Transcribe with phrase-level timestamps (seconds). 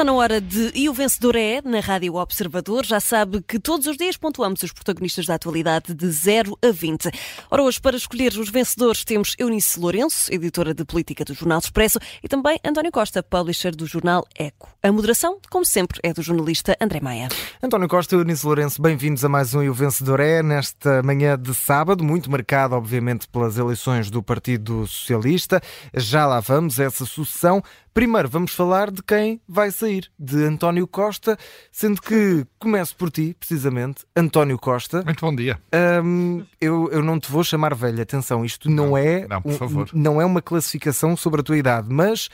[0.00, 2.86] Está na hora de E o Vencedor é, na Rádio Observador.
[2.86, 7.10] Já sabe que todos os dias pontuamos os protagonistas da atualidade de 0 a 20.
[7.50, 11.98] Ora, hoje, para escolher os vencedores, temos Eunice Lourenço, editora de política do Jornal Expresso,
[12.24, 14.70] e também António Costa, publisher do jornal Eco.
[14.82, 17.28] A moderação, como sempre, é do jornalista André Maia.
[17.62, 21.38] António Costa e Eunice Lourenço, bem-vindos a mais um E o Vencedor é, nesta manhã
[21.38, 25.60] de sábado, muito marcado, obviamente, pelas eleições do Partido Socialista.
[25.92, 27.62] Já lá vamos, essa sucessão.
[27.92, 31.36] Primeiro vamos falar de quem vai sair, de António Costa,
[31.72, 35.02] sendo que começo por ti, precisamente, António Costa.
[35.02, 35.58] Muito bom dia.
[36.04, 39.52] Um, eu, eu não te vou chamar velho, atenção, isto não, não é não, por
[39.52, 39.90] favor.
[39.92, 42.28] Não é uma classificação sobre a tua idade, mas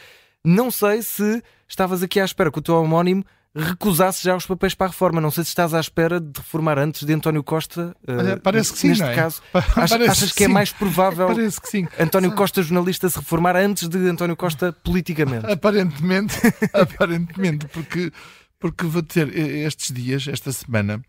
[0.45, 3.25] não sei se estavas aqui à espera que o teu homónimo
[3.57, 5.21] recusasse já os papéis para a reforma.
[5.21, 7.97] Não sei se estás à espera de reformar antes de António Costa.
[8.03, 9.15] Uh, Parece que sim, neste é?
[9.15, 9.43] caso.
[9.53, 11.89] Achas, achas que, que é mais provável Parece que sim.
[11.99, 15.51] António Costa, jornalista, se reformar antes de António Costa politicamente?
[15.51, 16.35] Aparentemente,
[16.73, 18.13] aparentemente, porque,
[18.59, 21.01] porque vou ter estes dias, esta semana,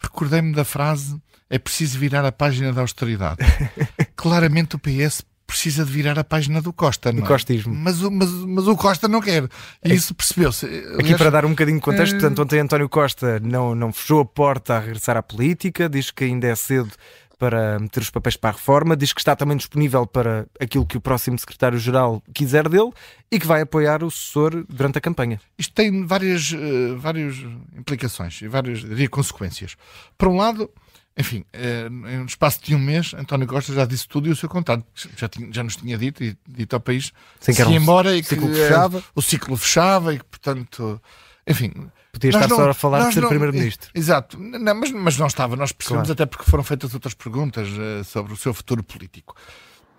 [0.00, 3.38] recordei-me da frase é preciso virar a página da austeridade.
[4.16, 7.22] Claramente o PS precisa de virar a página do Costa, não é?
[7.22, 7.74] Do costismo.
[7.74, 9.48] Mas, mas, mas o Costa não quer.
[9.84, 10.66] E isso percebeu-se.
[10.98, 12.18] Aqui para dar um bocadinho de contexto, é...
[12.18, 16.24] portanto, ontem António Costa não, não fechou a porta a regressar à política, diz que
[16.24, 16.90] ainda é cedo
[17.38, 20.96] para meter os papéis para a reforma, diz que está também disponível para aquilo que
[20.96, 22.90] o próximo secretário-geral quiser dele
[23.30, 25.40] e que vai apoiar o sucessor durante a campanha.
[25.58, 27.36] Isto tem várias, uh, várias
[27.76, 29.76] implicações e várias diria, consequências.
[30.16, 30.70] Por um lado,
[31.18, 34.36] enfim, eh, em um espaço de um mês, António Costa já disse tudo e o
[34.36, 34.84] seu contado.
[35.16, 38.22] Já, tinha, já nos tinha dito e dito ao país Sem que ia embora e
[38.22, 39.04] que ciclo fechava.
[39.14, 41.00] o ciclo fechava e que, portanto,
[41.46, 41.72] enfim.
[42.12, 43.90] Podia estar não, só a falar de ser Primeiro-Ministro.
[43.94, 45.56] Exato, não, mas, mas não estava.
[45.56, 46.12] Nós percebemos, claro.
[46.12, 49.34] até porque foram feitas outras perguntas uh, sobre o seu futuro político.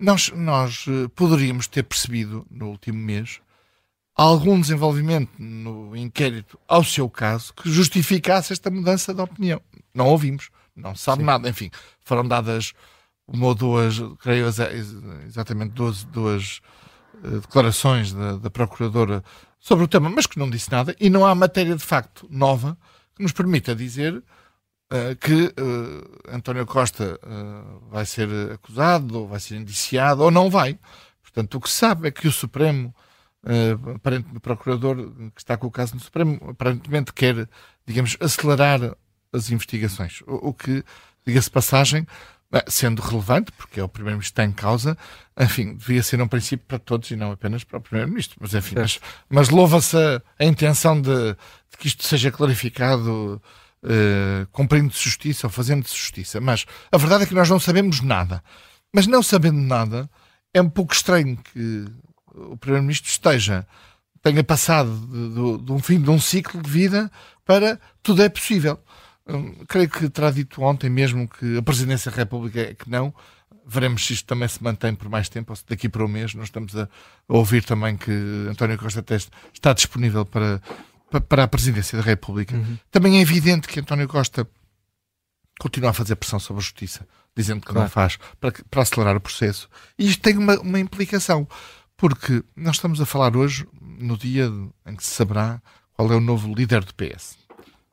[0.00, 3.40] Nós, nós uh, poderíamos ter percebido no último mês
[4.16, 9.60] algum desenvolvimento no inquérito ao seu caso que justificasse esta mudança de opinião.
[9.94, 11.26] Não ouvimos não se sabe Sim.
[11.26, 11.48] nada.
[11.48, 12.72] Enfim, foram dadas
[13.26, 14.46] uma ou duas, creio
[15.26, 16.60] exatamente duas, duas
[17.22, 19.22] uh, declarações da, da, Procuradora
[19.58, 22.76] sobre o tema, mas que não disse nada, e não há matéria de facto nova
[23.14, 27.20] que nos permita dizer uh, que uh, António Costa
[27.90, 30.78] vai ser acusado, ou vai ser indiciado, ou não vai.
[31.22, 32.94] Portanto, o que se sabe é que o Supremo,
[33.44, 34.96] uh, aparentemente, o Procurador
[35.34, 37.48] que está com o caso no Supremo, aparentemente quer,
[37.86, 38.96] digamos, acelerar
[39.32, 40.20] as investigações.
[40.26, 40.84] O, o que,
[41.26, 42.06] diga-se passagem,
[42.50, 44.96] eh, sendo relevante, porque é o Primeiro-Ministro que está em causa,
[45.38, 48.38] enfim, devia ser um princípio para todos e não apenas para o Primeiro-Ministro.
[48.40, 53.40] Mas, enfim, mas, mas louva-se a, a, intenção de, de, que isto seja clarificado,
[53.82, 56.40] uh, cumprindo justiça ou fazendo justiça.
[56.40, 58.42] Mas a verdade é que nós não sabemos nada.
[58.94, 60.08] Mas não sabendo nada,
[60.54, 61.84] é um pouco estranho que
[62.34, 63.66] o Primeiro-Ministro esteja
[64.22, 67.10] tenha passado de, de, de um fim de um ciclo de vida
[67.44, 68.80] para tudo é possível.
[69.28, 73.14] Hum, creio que terá dito ontem mesmo que a Presidência da República é que não.
[73.66, 76.34] Veremos se isto também se mantém por mais tempo, ou se daqui para um mês.
[76.34, 76.88] Nós estamos a,
[77.28, 78.10] ouvir também que
[78.50, 80.62] António Costa Teste está disponível para,
[81.28, 82.56] para a Presidência da República.
[82.56, 82.78] Uhum.
[82.90, 84.48] Também é evidente que António Costa
[85.58, 87.06] continua a fazer pressão sobre a Justiça,
[87.36, 87.82] dizendo que claro.
[87.82, 89.68] não faz, para, para acelerar o processo.
[89.98, 91.46] E isto tem uma, uma implicação,
[91.96, 94.50] porque nós estamos a falar hoje, no dia
[94.86, 95.60] em que se saberá
[95.92, 97.36] qual é o novo líder do PS.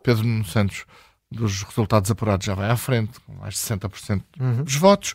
[0.03, 0.85] Pedro Nuno Santos
[1.31, 4.63] dos resultados apurados já vai à frente, com mais de 60% uhum.
[4.63, 5.13] dos votos,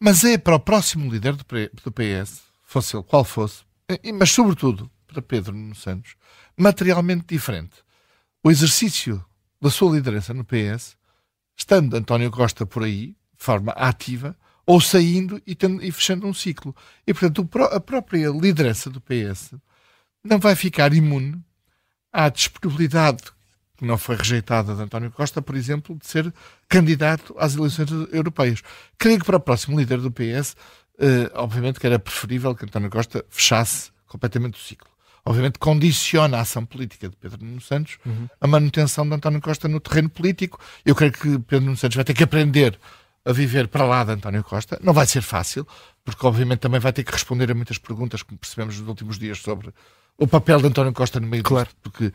[0.00, 3.62] mas é para o próximo líder do, PS, fosse ele qual fosse,
[4.14, 6.16] mas sobretudo para Pedro Nuno Santos,
[6.56, 7.76] materialmente diferente.
[8.42, 9.24] O exercício
[9.60, 10.96] da sua liderança no PS,
[11.56, 16.34] estando António Costa por aí, de forma ativa, ou saindo e, tendo, e fechando um
[16.34, 16.74] ciclo.
[17.06, 19.54] E, portanto, a própria liderança do PS
[20.24, 21.40] não vai ficar imune
[22.12, 23.22] à disponibilidade
[23.82, 26.32] que não foi rejeitada de António Costa, por exemplo, de ser
[26.68, 28.62] candidato às eleições europeias.
[28.96, 30.54] Creio que para o próximo líder do PS,
[31.00, 34.88] eh, obviamente que era preferível que António Costa fechasse completamente o ciclo.
[35.24, 38.28] Obviamente condiciona a ação política de Pedro Nuno Santos uhum.
[38.40, 40.60] a manutenção de António Costa no terreno político.
[40.86, 42.78] Eu creio que Pedro Nuno Santos vai ter que aprender
[43.24, 44.78] a viver para lá de António Costa.
[44.80, 45.66] Não vai ser fácil,
[46.04, 49.38] porque obviamente também vai ter que responder a muitas perguntas, como percebemos nos últimos dias,
[49.38, 49.72] sobre
[50.18, 51.66] o papel de António Costa no meio claro.
[51.66, 52.12] disto, porque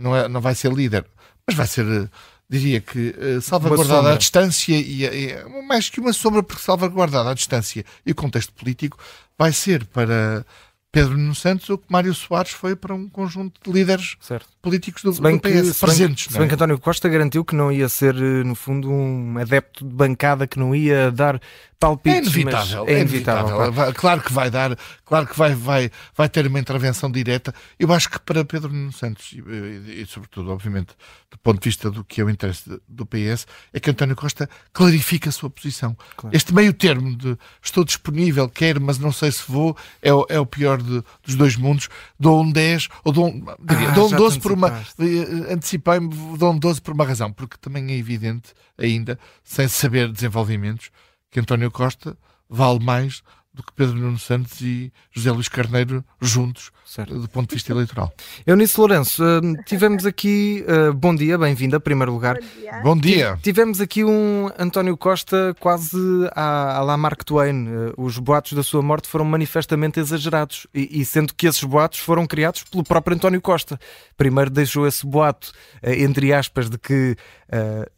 [0.00, 1.06] não, é, não vai ser líder,
[1.46, 2.08] mas vai ser, eh,
[2.48, 7.34] diria que, eh, salvaguardada à distância e, e, mais que uma sombra, porque salvaguardada à
[7.34, 8.98] distância e o contexto político
[9.38, 10.44] vai ser para
[10.92, 14.48] Pedro Nuno Santos ou que Mário Soares foi para um conjunto de líderes certo.
[14.66, 16.24] Políticos do, bem do PS que, presentes.
[16.24, 19.38] Se bem, bem que António Costa garantiu que não ia ser, eh, no fundo, um
[19.38, 21.40] adepto de bancada, que não ia dar
[21.78, 22.16] palpites.
[22.16, 22.84] É inevitável.
[22.88, 23.46] É, é inevitável.
[23.46, 23.72] inevitável.
[23.72, 23.94] Claro.
[23.94, 24.22] claro.
[24.22, 27.54] que vai dar, claro que vai, vai, vai ter uma intervenção direta.
[27.78, 30.94] Eu acho que para Pedro Nuno Santos, e, e, e, sobretudo, obviamente,
[31.30, 34.48] do ponto de vista do que é o interesse do PS, é que António Costa
[34.72, 35.96] clarifica a sua posição.
[36.16, 36.34] Claro.
[36.34, 40.40] Este meio termo de estou disponível, quero, mas não sei se vou, é, o, é
[40.40, 41.88] o pior de, dos dois mundos.
[42.18, 44.68] Dou um 10, ou dou um, diria, ah, dou um 12 por uma.
[44.98, 50.10] Eh, antecipei-me, dou um 12 por uma razão, porque também é evidente, ainda, sem saber
[50.10, 50.90] desenvolvimentos,
[51.30, 52.16] que António Costa
[52.48, 53.22] vale mais
[53.56, 57.18] do que Pedro Nuno Santos e José Luís Carneiro juntos, certo.
[57.18, 58.12] do ponto de vista eleitoral.
[58.46, 62.38] Eunice Lourenço, uh, tivemos aqui, uh, bom dia, bem-vinda, em primeiro lugar.
[62.38, 62.80] Bom dia.
[62.82, 63.38] Bom dia.
[63.42, 65.96] Tivemos aqui um António Costa quase
[66.32, 67.66] à, à la Mark Twain.
[67.66, 72.00] Uh, os boatos da sua morte foram manifestamente exagerados, e, e, sendo que esses boatos
[72.00, 73.80] foram criados pelo próprio António Costa.
[74.18, 75.50] Primeiro deixou esse boato,
[75.82, 77.16] entre aspas, de que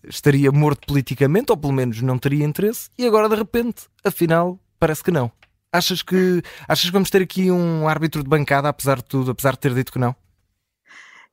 [0.05, 5.03] estaria morto politicamente, ou pelo menos não teria interesse, e agora de repente, afinal, parece
[5.03, 5.33] que não.
[5.73, 9.53] Achas que, achas que vamos ter aqui um árbitro de bancada, apesar de tudo, apesar
[9.53, 10.17] de ter dito que não?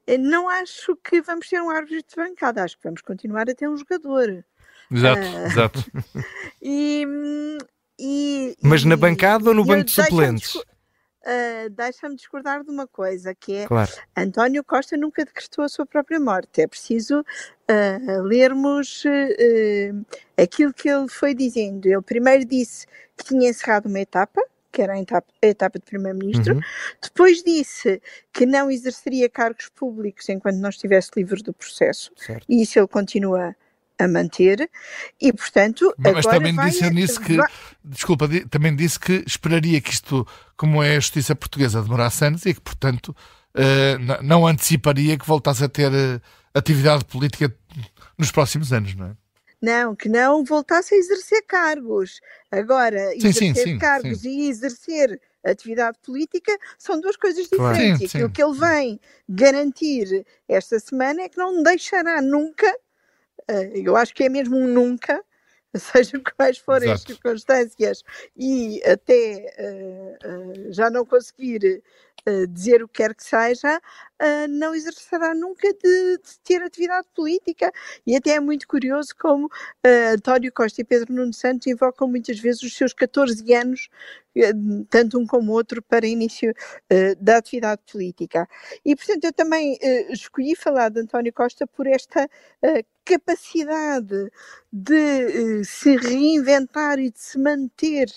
[0.05, 3.55] Eh, não acho que vamos ter um árbitro de bancada, acho que vamos continuar a
[3.55, 4.45] ter um jogador.
[4.91, 5.85] Exato, uh, exato.
[6.61, 7.05] E,
[7.99, 10.57] e, Mas na bancada ou no banco de suplentes?
[11.25, 13.91] Uh, Deixa-me discordar de uma coisa, que é claro.
[14.15, 16.61] António Costa nunca decretou a sua própria morte.
[16.61, 20.05] É preciso uh, lermos uh,
[20.37, 21.87] aquilo que ele foi dizendo.
[21.87, 22.85] Ele primeiro disse
[23.17, 24.39] que tinha encerrado uma etapa,
[24.71, 26.61] que era a etapa, a etapa de Primeiro-Ministro, uhum.
[27.01, 28.01] depois disse
[28.31, 32.45] que não exerceria cargos públicos enquanto não estivesse livre do processo, certo.
[32.47, 33.55] e isso ele continua
[33.97, 34.69] a manter
[35.21, 37.47] e portanto mas também disse nisso que vai...
[37.83, 40.27] desculpa também disse que esperaria que isto
[40.57, 43.15] como é a justiça portuguesa demorasse anos e que portanto
[43.55, 46.21] uh, não anteciparia que voltasse a ter uh,
[46.53, 47.53] atividade política
[48.17, 49.15] nos próximos anos não é
[49.61, 52.21] não, que não voltasse a exercer cargos.
[52.51, 54.29] Agora, sim, exercer sim, cargos sim.
[54.29, 58.11] e exercer atividade política são duas coisas diferentes.
[58.11, 58.27] Claro.
[58.27, 62.79] Aquilo que ele vem garantir esta semana é que não deixará nunca, eh,
[63.73, 65.23] eu acho que é mesmo um nunca,
[65.75, 67.11] seja quais forem Exato.
[67.11, 68.03] as circunstâncias
[68.35, 71.83] e até uh, uh, já não conseguir
[72.27, 73.81] uh, dizer o que quer que seja,
[74.49, 77.69] não exercerá nunca de, de, ter atividade política.
[78.07, 79.49] E até é muito curioso como
[80.13, 83.89] António Costa e Pedro Nuno Santos invocam muitas vezes os seus 14 anos,
[84.89, 86.53] tanto um como outro, para início
[87.19, 88.47] da atividade política.
[88.85, 89.77] E, portanto, eu também
[90.09, 92.29] escolhi falar de António Costa por esta
[93.05, 94.31] capacidade
[94.73, 98.07] de uh, se reinventar e de se manter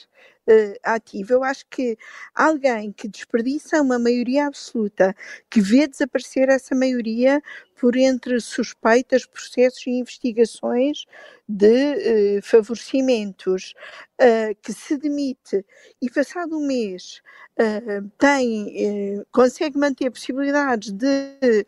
[0.49, 1.35] uh, ativo.
[1.35, 1.97] Eu acho que
[2.35, 5.15] alguém que desperdiça uma maioria absoluta,
[5.51, 7.43] que vê desaparecer essa maioria
[7.79, 11.05] por entre suspeitas, processos e investigações
[11.49, 11.95] de
[12.39, 13.75] uh, favorecimentos,
[14.21, 15.65] uh, que se demite
[16.03, 17.23] e passado um mês
[17.59, 21.67] uh, tem, consegue manter possibilidades de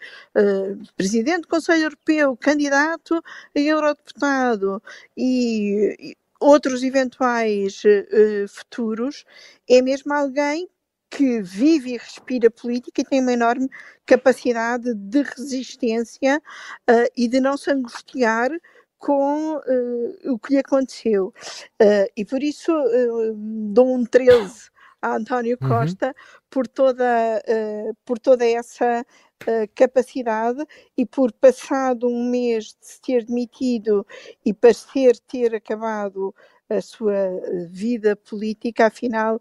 [0.96, 3.22] presidente do Conselho Europeu, candidato
[3.54, 4.82] a eurodeputado
[5.16, 9.25] e, outros eventuais uh, futuros,
[9.69, 10.69] é mesmo alguém
[11.10, 13.69] que vive e respira política e tem uma enorme
[14.06, 16.40] capacidade de resistência
[16.88, 18.50] uh, e de não se angustiar
[18.97, 21.32] com uh, o que lhe aconteceu.
[22.16, 22.73] e por isso
[23.73, 24.70] dou um 13
[25.02, 25.68] a António uhum.
[25.68, 26.12] Costa uhum.
[26.50, 27.42] por, toda,
[28.04, 29.04] por toda essa
[29.75, 30.64] capacidade
[30.97, 34.06] e por passado um mês de se ter demitido
[34.44, 36.35] e parecer ter acabado
[36.68, 37.14] a sua
[37.70, 39.40] vida política, afinal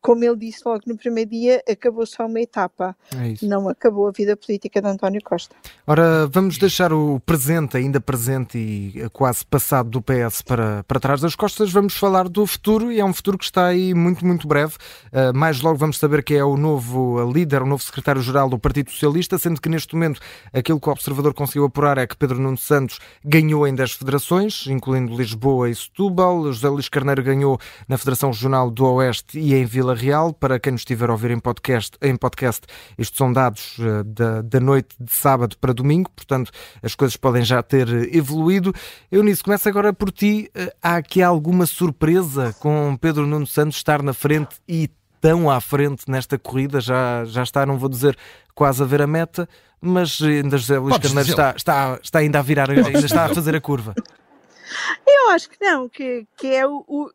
[0.00, 4.10] como ele disse logo no primeiro dia, acabou só uma etapa, é não acabou a
[4.10, 5.54] vida política de António Costa.
[5.86, 11.20] Ora, vamos deixar o presente, ainda presente e quase passado do PS para, para trás
[11.20, 14.48] das costas, vamos falar do futuro e é um futuro que está aí muito, muito
[14.48, 14.74] breve.
[15.12, 18.90] Uh, mais logo vamos saber quem é o novo líder, o novo secretário-geral do Partido
[18.90, 20.20] Socialista, sendo que neste momento
[20.52, 24.66] aquilo que o Observador conseguiu apurar é que Pedro Nuno Santos ganhou em 10 federações,
[24.66, 29.64] incluindo Lisboa e Setúbal, José Luís Carneiro ganhou na Federação Regional do Oeste e em
[29.64, 30.32] Vila Vila Real.
[30.32, 32.66] Para quem nos estiver a ouvir em podcast, em podcast
[32.98, 36.50] estes são dados uh, da, da noite de sábado para domingo, portanto
[36.82, 38.74] as coisas podem já ter eh, evoluído.
[39.10, 40.50] Eunice, começo agora por ti.
[40.56, 44.88] Uh, há aqui alguma surpresa com Pedro Nuno Santos estar na frente e
[45.20, 46.80] tão à frente nesta corrida?
[46.80, 48.16] Já, já está, não vou dizer
[48.54, 49.48] quase a ver a meta,
[49.80, 53.54] mas ainda José Luís Carneiro está, está, está ainda a virar, ainda está a fazer
[53.54, 53.94] a curva.
[55.06, 57.10] Eu acho que não, que, que é o, o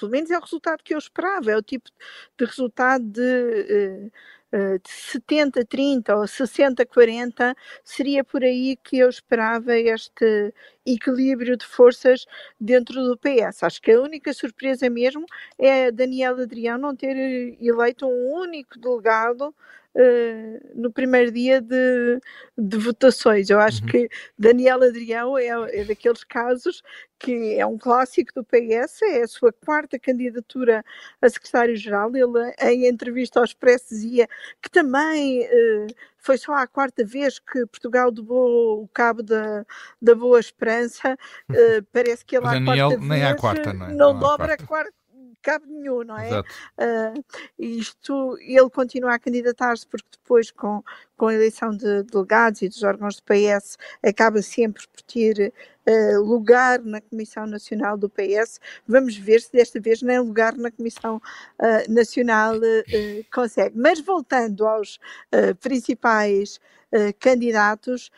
[0.00, 1.90] pelo menos é o resultado que eu esperava, é o tipo
[2.38, 4.10] de resultado de
[4.52, 7.54] de 70, 30 ou 60, 40,
[7.84, 10.52] seria por aí que eu esperava este
[10.84, 12.26] equilíbrio de forças
[12.60, 13.62] dentro do PS.
[13.62, 15.24] Acho que a única surpresa mesmo
[15.56, 17.16] é Daniel Adrião não ter
[17.60, 19.54] eleito um único delegado
[19.92, 22.20] Uh, no primeiro dia de,
[22.56, 23.50] de votações.
[23.50, 23.88] Eu acho uhum.
[23.88, 26.80] que Daniel Adrião é, é, daqueles casos
[27.18, 30.82] que é um clássico do PS, é a sua quarta candidatura
[31.20, 32.10] a secretário-geral.
[32.16, 34.26] Ele, em entrevista ao Expresso, dizia
[34.62, 39.66] que também uh, foi só a quarta vez que Portugal dobrou o cabo da,
[40.00, 41.16] da Boa Esperança.
[41.50, 43.88] Uh, parece que ele à Daniel, quarta nem vez, à quarta, não, é?
[43.90, 44.99] não, não dobra a quarta
[45.40, 46.40] cabo nenhum, não é?
[46.40, 47.24] Uh,
[47.58, 50.82] isto, ele continua a candidatar-se porque depois com,
[51.16, 55.52] com a eleição de delegados e dos órgãos do PS acaba sempre por ter
[55.86, 58.60] uh, lugar na Comissão Nacional do PS.
[58.86, 62.54] Vamos ver se desta vez nem lugar na Comissão uh, Nacional
[63.32, 63.76] consegue.
[63.76, 64.98] Mas voltando aos
[65.60, 66.60] principais
[67.18, 68.10] candidatos,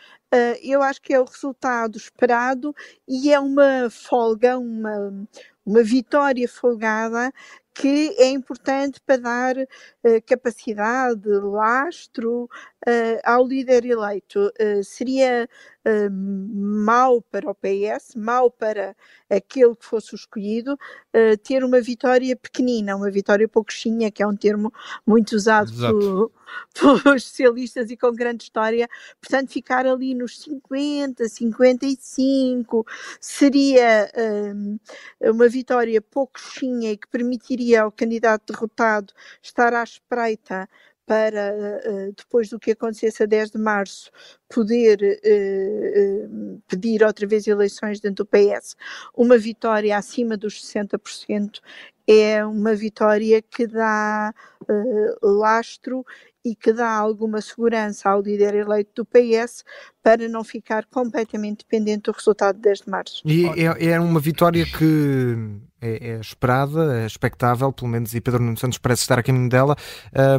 [0.63, 2.75] eu acho que é o resultado esperado
[3.07, 5.27] e é uma folga, uma,
[5.65, 7.33] uma vitória folgada
[7.75, 14.53] que é importante para dar uh, capacidade, lastro uh, ao líder eleito.
[14.61, 15.49] Uh, seria
[15.87, 18.97] uh, mau para o PS, mau para
[19.29, 20.79] aquele que fosse o escolhido,
[21.43, 24.73] ter uma vitória pequenina, uma vitória pouquinha, que é um termo
[25.07, 26.33] muito usado por,
[27.03, 28.89] pelos socialistas e com grande história.
[29.21, 32.87] Portanto, ficar ali nos 50, 55
[33.21, 34.11] seria
[35.23, 39.13] uma vitória pouquinha e que permitiria ao candidato derrotado
[39.43, 40.69] estar à espreita
[41.07, 41.55] para,
[41.85, 44.11] uh, depois do que acontecesse a 10 de março,
[44.49, 48.77] poder uh, uh, pedir outra vez eleições dentro do PS,
[49.15, 51.61] uma vitória acima dos 60%
[52.07, 54.33] é uma vitória que dá
[55.23, 56.05] lastro
[56.45, 59.65] e que dá alguma segurança ao líder eleito do PS
[60.03, 63.23] para não ficar completamente dependente do resultado de 10 de março.
[63.25, 65.37] E é, é uma vitória que
[65.81, 69.49] é, é, esperada, é expectável, pelo menos, e Pedro Nuno Santos parece estar a caminho
[69.49, 69.77] dela.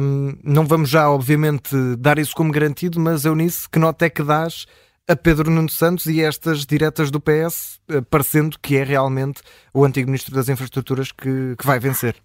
[0.02, 4.22] Um, não vamos já, obviamente, dar isso como garantido, mas Eunice, que nota é que
[4.22, 4.66] dás
[5.06, 9.42] a Pedro Nuno Santos e estas diretas do PS, eh, parecendo que é realmente
[9.72, 12.16] o antigo Ministro das Infraestruturas que, que vai vencer?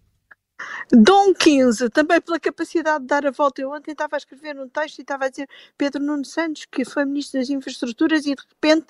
[0.92, 3.62] Dom 15, também pela capacidade de dar a volta.
[3.62, 6.84] Eu ontem estava a escrever um texto e estava a dizer Pedro Nuno Santos, que
[6.84, 8.88] foi Ministro das Infraestruturas, e de repente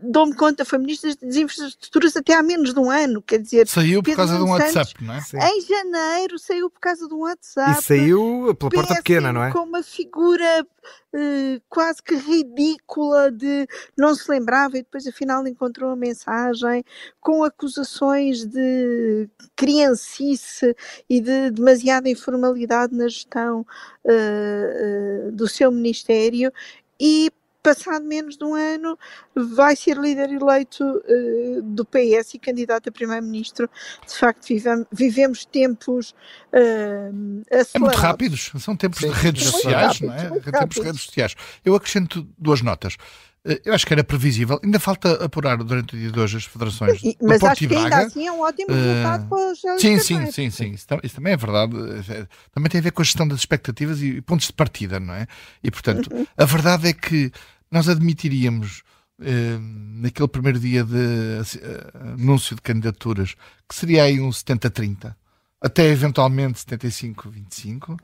[0.00, 3.20] dou-me conta, foi Ministro das Infraestruturas até há menos de um ano.
[3.22, 5.20] Quer dizer, saiu por causa de um WhatsApp, não é?
[5.20, 5.38] Sim.
[5.38, 7.80] Em janeiro saiu por causa de um WhatsApp.
[7.80, 9.50] E saiu pela porta pequena, não é?
[9.50, 10.66] Com uma figura
[11.14, 13.66] uh, quase que ridícula de
[13.96, 16.84] não se lembrava e depois afinal encontrou a mensagem
[17.20, 20.74] com acusações de criancice
[21.08, 23.60] e de demasiada informalidade na gestão
[24.04, 26.52] uh, uh, do seu ministério
[27.00, 27.30] e
[27.62, 28.98] passado menos de um ano,
[29.34, 33.70] vai ser líder eleito uh, do PS e candidato a primeiro-ministro.
[34.06, 36.10] De facto, vivemos, vivemos tempos
[36.52, 37.74] uh, acelerados.
[37.74, 40.60] É muito rápidos, são tempos Sim, de redes sociais, rápidos, não é?
[40.60, 41.34] Tempos de redes sociais.
[41.64, 42.96] Eu acrescento duas notas.
[43.44, 44.60] Eh, eu acho que era previsível.
[44.62, 48.26] Ainda falta apurar durante o dia de hoje as federações Mas acho que ainda assim
[48.26, 50.70] é um ótimo resultado uh, para os Sim, sim, sim, sim.
[50.72, 51.76] Isso, isso, também é verdade.
[52.08, 55.14] Eh, também tem a ver com a gestão das expectativas e pontos de partida, não
[55.14, 55.26] é?
[55.62, 56.26] E, portanto, uhum.
[56.36, 57.32] a verdade é que
[57.70, 58.82] nós admitiríamos
[59.18, 59.58] uh,
[60.00, 63.34] naquele primeiro dia de uh, anúncio de candidaturas
[63.68, 65.14] que seria aí um 70-30,
[65.60, 67.98] até eventualmente 75-25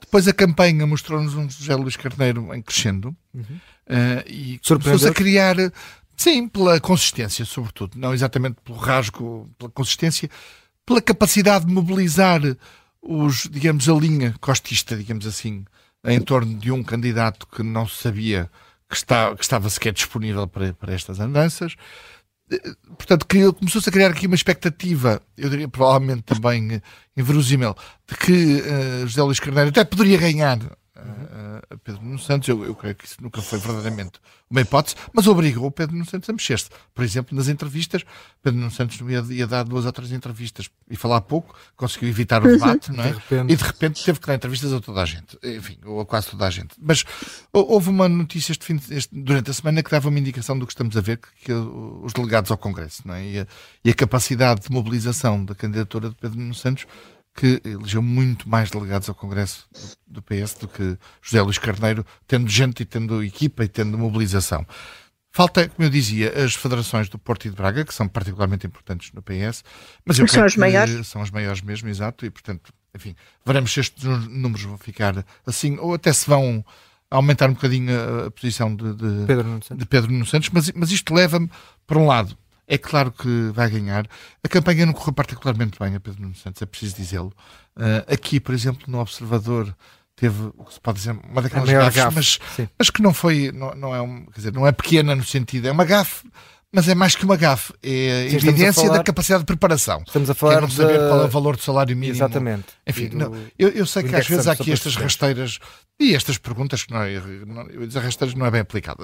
[0.00, 3.58] depois a campanha mostrou-nos um José Luís Carneiro em crescendo uhum.
[3.88, 5.56] Uh, e começou-se a criar,
[6.16, 10.28] sim, pela consistência, sobretudo, não exatamente pelo rasgo, pela consistência,
[10.84, 12.40] pela capacidade de mobilizar
[13.02, 15.64] os, digamos, a linha costista, digamos assim,
[16.04, 18.50] em torno de um candidato que não sabia
[18.88, 21.74] que, está, que estava sequer disponível para, para estas andanças.
[22.96, 23.26] Portanto,
[23.58, 26.82] começou-se a criar aqui uma expectativa, eu diria provavelmente também eh,
[27.16, 27.74] inverosímil,
[28.08, 30.58] de que uh, José Luís Carneiro até poderia ganhar
[30.96, 32.48] uh, Pedro Nuno Santos.
[32.48, 36.08] Eu, eu, creio que isso nunca foi verdadeiramente uma hipótese, mas obrigou o Pedro Nuno
[36.08, 36.70] Santos a mexer-se.
[36.94, 38.04] Por exemplo, nas entrevistas,
[38.42, 42.44] Pedro Nuno Santos ia, ia dar duas ou três entrevistas e falar pouco, conseguiu evitar
[42.44, 43.12] o debate, não é?
[43.12, 43.52] De.
[43.52, 46.30] E de repente teve que dar entrevistas a toda a gente, enfim, ou a quase
[46.30, 46.74] toda a gente.
[46.80, 47.04] Mas
[47.52, 50.72] houve uma notícia este fim, este, durante a semana que dava uma indicação do que
[50.72, 53.26] estamos a ver, que, que os delegados ao Congresso, não é?
[53.26, 53.46] E a,
[53.84, 56.86] e a capacidade de mobilização da candidatura de Pedro Nuno Santos
[57.36, 59.68] que elegeu muito mais delegados ao Congresso
[60.06, 64.66] do PS do que José Luís Carneiro, tendo gente e tendo equipa e tendo mobilização.
[65.30, 69.12] Falta, como eu dizia, as federações do Porto e de Braga, que são particularmente importantes
[69.12, 69.62] no PS,
[70.02, 71.06] mas eu são as maiores.
[71.06, 73.14] São as maiores mesmo, exato, e portanto, enfim,
[73.44, 76.64] veremos se estes números vão ficar assim, ou até se vão
[77.10, 77.92] aumentar um bocadinho
[78.26, 81.50] a, posição de, de, Pedro Nuno Santos, Pedro Nuno Santos mas, mas isto leva-me,
[81.86, 82.36] por um lado,
[82.66, 84.06] é claro que vai ganhar.
[84.42, 87.32] A campanha não correu particularmente bem a Pedro Nuno Santos, é preciso dizê-lo.
[87.76, 89.74] Uh, aqui, por exemplo, no Observador,
[90.16, 93.74] teve o que se pode dizer uma daquelas gafes, mas, mas que não foi, não,
[93.74, 96.26] não é um, quer dizer, não é pequena no sentido, é uma gafe
[96.76, 100.02] mas é mais que uma gafe, é a Sim, evidência falar, da capacidade de preparação.
[100.06, 102.16] Estamos a falar não saber qual é o valor do salário mínimo.
[102.16, 102.66] Exatamente.
[102.86, 105.58] Enfim, do, não, eu, eu, sei que às vezes há aqui estas rasteiras
[105.98, 109.02] e estas perguntas que não é, não, eu dizer rasteiras não é bem aplicado.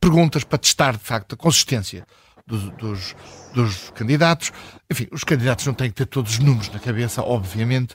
[0.00, 2.04] Perguntas para testar de facto a consistência
[2.46, 3.16] dos, dos,
[3.54, 4.52] dos candidatos.
[4.90, 7.94] Enfim, os candidatos não têm que ter todos os números na cabeça, obviamente,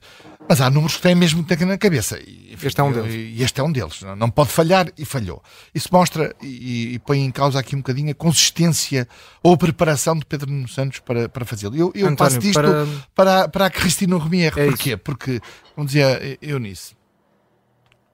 [0.49, 2.17] mas há números que têm mesmo que ter na cabeça.
[2.19, 3.13] E, enfim, este é um deles.
[3.13, 4.01] E este é um deles.
[4.17, 5.43] Não pode falhar e falhou.
[5.75, 9.07] Isso mostra e, e põe em causa aqui um bocadinho a consistência
[9.43, 11.75] ou a preparação de Pedro Nuno Santos para, para fazê-lo.
[11.75, 12.87] Eu, eu António, passo disto para...
[13.13, 14.53] Para, para a Cristina Romier.
[14.57, 14.89] É Porquê?
[14.91, 14.97] Isso.
[14.99, 15.41] Porque,
[15.75, 16.95] como dizia Eunice,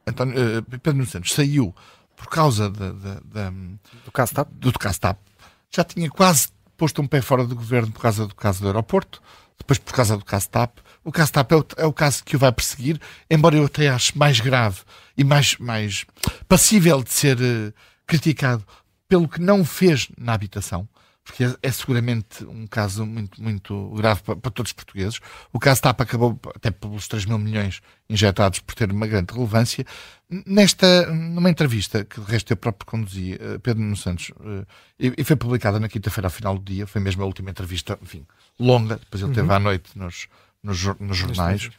[0.08, 1.74] António, uh, Pedro Nuno Santos saiu
[2.16, 4.52] por causa do Castap.
[4.54, 5.20] Do Castap.
[5.76, 9.22] Já tinha quase posto um pé fora do governo por causa do caso do aeroporto,
[9.58, 12.40] depois por causa do Castap o caso TAP é o, é o caso que o
[12.40, 13.00] vai perseguir,
[13.30, 14.80] embora eu até ache mais grave
[15.18, 16.06] e mais, mais
[16.48, 17.74] passível de ser uh,
[18.08, 18.66] criticado
[19.08, 20.88] pelo que não fez na habitação
[21.24, 25.20] porque é, é, seguramente um caso muito, muito grave para, para, todos os portugueses.
[25.54, 29.86] O caso TAP acabou até pelos 3 mil milhões injetados por ter uma grande relevância.
[30.46, 34.66] Nesta, numa entrevista que de resto eu próprio conduzi, uh, Pedro Nuno Santos, uh,
[35.00, 37.98] e, e, foi publicada na quinta-feira ao final do dia, foi mesmo a última entrevista,
[38.02, 38.26] enfim,
[38.60, 39.36] longa, depois ele uhum.
[39.36, 40.28] teve à noite nos,
[40.62, 41.70] nos, nos jornais,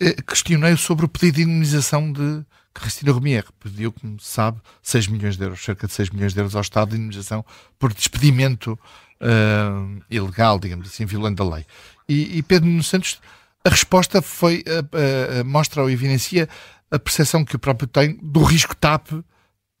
[0.00, 3.44] eh, questionei sobre o pedido de indemnização de Cristina Romier.
[3.60, 6.62] Pediu, como se sabe, 6 milhões de euros, cerca de 6 milhões de euros ao
[6.62, 7.44] Estado de indemnização
[7.78, 8.78] por despedimento
[9.20, 11.66] uh, ilegal, digamos assim, violando a lei.
[12.08, 13.20] E, e Pedro Nuno Santos,
[13.64, 16.48] a resposta foi, uh, uh, mostra ou evidencia
[16.90, 19.08] a percepção que o próprio tem do risco TAP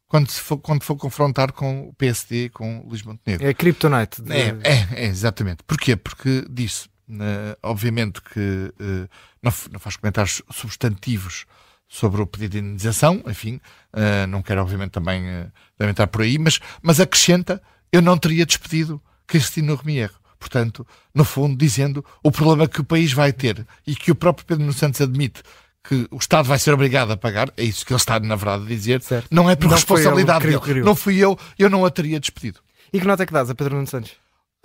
[0.08, 3.46] quando, for, quando for confrontar com o PSD, com Luís Montenegro.
[3.46, 4.20] É a Kryptonite.
[4.20, 4.32] De...
[4.32, 5.62] É, é, é, exatamente.
[5.66, 5.96] Porquê?
[5.96, 9.08] Porque disse, Uh, obviamente que uh,
[9.42, 11.44] não, não, faz comentários substantivos
[11.92, 13.60] sobre o pedido de indenização, enfim,
[13.92, 17.60] uh, não quero obviamente também uh, entrar por aí, mas, mas acrescenta,
[17.92, 20.10] eu não teria despedido Cristina Romier.
[20.38, 24.46] Portanto, no fundo, dizendo o problema que o país vai ter e que o próprio
[24.46, 25.42] Pedro Nuno Santos admite
[25.84, 28.64] que o Estado vai ser obrigado a pagar, é isso que ele está, na verdade,
[28.64, 29.28] a dizer, certo.
[29.30, 30.80] não é por não responsabilidade dele.
[30.80, 32.60] Não fui eu, eu não a teria despedido.
[32.90, 34.12] E que nota é que dás a Pedro Nuno Santos?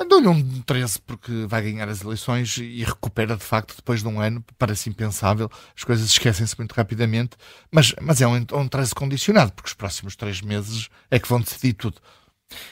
[0.06, 4.22] Dou-lhe um 13 porque vai ganhar as eleições e recupera de facto depois de um
[4.22, 7.36] ano, parece impensável, as coisas esquecem-se muito rapidamente,
[7.72, 11.42] mas, mas é um, um 13 condicionado, porque os próximos três meses é que vão
[11.42, 12.00] decidir tudo.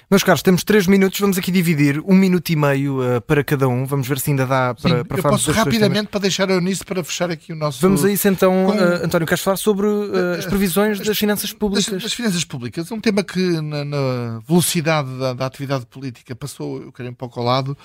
[0.10, 3.68] Meus caros, temos 3 minutos, vamos aqui dividir um minuto e meio uh, para cada
[3.68, 3.86] um.
[3.86, 6.86] Vamos ver se ainda dá para, Sim, para Eu posso rapidamente para deixar a Eunice
[6.86, 7.82] para fechar aqui o nosso.
[7.82, 8.78] Vamos a isso então, Com...
[8.78, 11.92] uh, António, queres falar sobre uh, as previsões das finanças públicas?
[11.92, 16.84] Das, das, finanças públicas, um tema que na, na velocidade da, da, atividade política passou,
[16.84, 17.78] eu quero um pouco ao lado,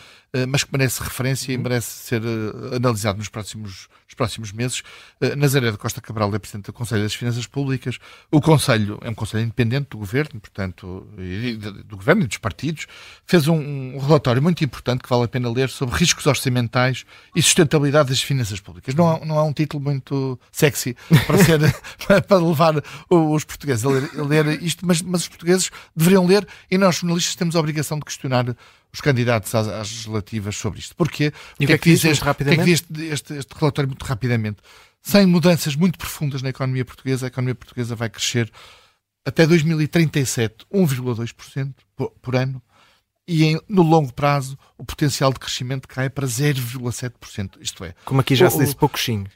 [0.49, 1.63] mas que merece referência e uhum.
[1.63, 2.23] merece ser
[2.75, 4.83] analisado nos próximos, nos próximos meses.
[5.37, 7.99] Nazaré da Costa Cabral é Presidente do Conselho das Finanças Públicas.
[8.31, 11.07] O Conselho é um Conselho independente do Governo, portanto,
[11.85, 12.87] do Governo e dos partidos,
[13.27, 17.43] fez um, um, relatório muito importante que vale a pena ler sobre riscos orçamentais e
[17.43, 18.95] sustentabilidade das finanças públicas.
[18.95, 21.61] Não é, não é um título muito sexy para, ser,
[22.27, 22.75] para levar
[23.09, 26.97] os portugueses a ler, a ler isto, mas, mas, os portugueses deveriam ler e nós,
[26.97, 28.57] jornalistas, temos a obrigação de questionar
[28.93, 30.95] os candidatos às, às legislativas sobre isto.
[30.97, 31.33] Porquê?
[31.59, 32.65] E o que é que, diz este, rapidamente?
[32.65, 34.59] Que é que diz este, este relatório muito rapidamente?
[35.03, 38.51] Sem mudanças muito profundas na economia portuguesa, a economia portuguesa vai crescer
[39.25, 42.63] até 2037 1,2% por, por ano
[43.27, 47.59] e em, no longo prazo o potencial de crescimento cai para 0,7%.
[47.61, 47.95] Isto é.
[48.05, 49.27] Como aqui já o, se disse pouquinho.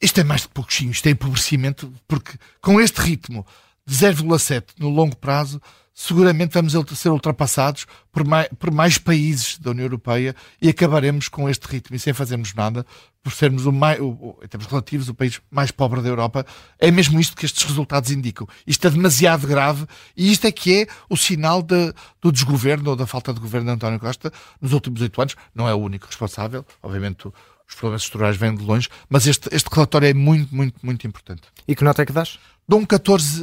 [0.00, 3.44] Isto é mais de pouquinho, isto é empobrecimento, porque com este ritmo
[3.84, 5.60] de 0,7% no longo prazo,
[6.00, 11.46] seguramente vamos ser ultrapassados por mais, por mais, países da União Europeia e acabaremos com
[11.46, 12.86] este ritmo e sem fazermos nada,
[13.22, 16.46] por sermos, o mais, o, em termos relativos, o país mais pobre da Europa.
[16.78, 18.48] É mesmo isto que estes resultados indicam.
[18.66, 19.86] Isto é demasiado grave
[20.16, 23.66] e isto é que é o sinal de, do desgoverno ou da falta de governo
[23.66, 25.36] de António Costa nos últimos oito anos.
[25.54, 27.30] Não é o único responsável, obviamente.
[27.70, 31.42] Os problemas estruturais vêm de longe, mas este, este relatório é muito, muito, muito importante.
[31.66, 32.38] E que nota é que dás?
[32.68, 33.42] Dou um 14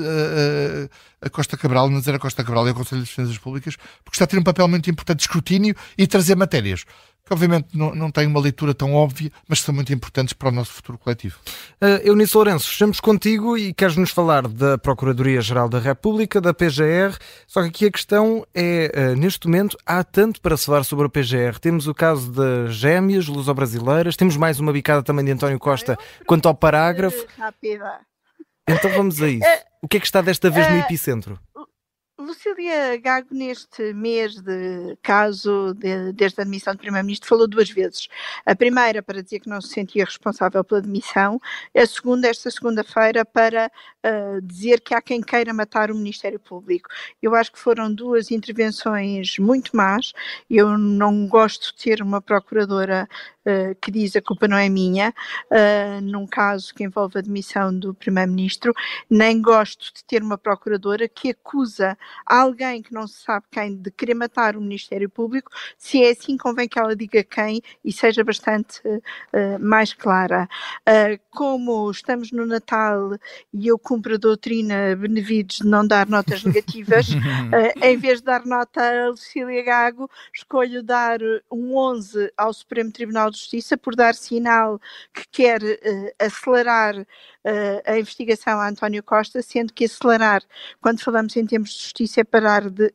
[1.21, 3.75] a, a Costa Cabral, não dizer a Costa Cabral e ao Conselho das Finanças Públicas,
[4.03, 6.85] porque está a ter um papel muito importante de escrutínio e trazer matérias
[7.27, 10.51] que obviamente não, não têm uma leitura tão óbvia, mas são muito importantes para o
[10.51, 11.37] nosso futuro coletivo.
[11.81, 17.17] Uh, Eunice Lourenço, estamos contigo e queres nos falar da Procuradoria-Geral da República, da PGR,
[17.45, 21.05] só que aqui a questão é, uh, neste momento, há tanto para se falar sobre
[21.05, 21.59] a PGR.
[21.59, 26.47] Temos o caso das gêmeas luso-brasileiras, temos mais uma bicada também de António Costa quanto
[26.47, 27.25] ao parágrafo.
[27.37, 27.99] Rápida.
[28.69, 29.45] Então vamos a isso.
[29.79, 31.39] O que é que está desta vez no epicentro?
[32.27, 38.09] Lucília Gago, neste mês de caso, de, desde a admissão do Primeiro-Ministro, falou duas vezes.
[38.45, 41.39] A primeira para dizer que não se sentia responsável pela demissão,
[41.73, 43.71] a segunda, esta segunda-feira, para
[44.05, 46.89] uh, dizer que há quem queira matar o Ministério Público.
[47.21, 50.11] Eu acho que foram duas intervenções muito más.
[50.49, 53.07] Eu não gosto de ter uma procuradora
[53.47, 55.13] uh, que diz a culpa não é minha,
[55.51, 58.73] uh, num caso que envolve a demissão do Primeiro-Ministro,
[59.09, 63.89] nem gosto de ter uma procuradora que acusa alguém que não se sabe quem de
[63.91, 68.23] querer matar o Ministério Público, se é assim, convém que ela diga quem e seja
[68.23, 70.47] bastante uh, mais clara.
[71.31, 73.17] Como estamos no Natal
[73.53, 77.07] e eu cumpro a doutrina Benevides de não dar notas negativas,
[77.81, 81.19] em vez de dar nota a Lucília Gago, escolho dar
[81.51, 84.79] um 11 ao Supremo Tribunal de Justiça por dar sinal
[85.13, 85.61] que quer
[86.19, 86.95] acelerar
[87.85, 90.41] a investigação a António Costa, sendo que acelerar,
[90.81, 92.93] quando falamos em termos de justiça, é parar de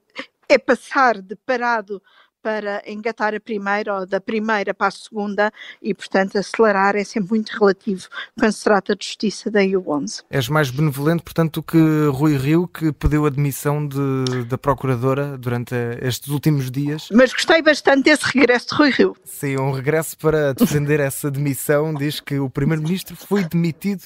[0.49, 2.03] é passar de parado
[2.43, 7.31] para engatar a primeira ou da primeira para a segunda e, portanto, acelerar é sempre
[7.31, 10.25] muito relativo quando se trata de justiça da EU11.
[10.31, 11.79] És mais benevolente, portanto, do que
[12.11, 17.09] Rui Rio, que pediu a demissão de, da Procuradora durante estes últimos dias.
[17.13, 19.17] Mas gostei bastante desse regresso de Rui Rio.
[19.25, 21.95] Sim, um regresso para defender essa demissão.
[21.95, 24.03] Diz que o Primeiro-Ministro foi demitido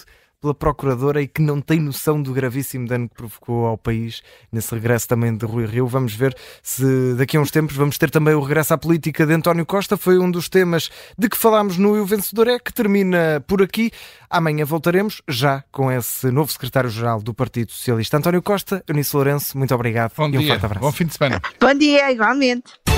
[0.46, 4.72] pela Procuradora e que não tem noção do gravíssimo dano que provocou ao país nesse
[4.74, 5.86] regresso também de Rui Rio.
[5.86, 9.32] Vamos ver se daqui a uns tempos vamos ter também o regresso à política de
[9.32, 9.96] António Costa.
[9.96, 13.90] Foi um dos temas de que falámos no O Vencedor é, que termina por aqui.
[14.30, 18.84] Amanhã voltaremos já com esse novo secretário-geral do Partido Socialista, António Costa.
[18.86, 20.48] Eunice Lourenço, muito obrigado Bom e um dia.
[20.48, 20.80] forte abraço.
[20.80, 21.40] Bom fim de semana.
[21.60, 22.95] Bom dia, igualmente.